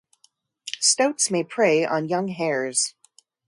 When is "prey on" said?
1.43-2.07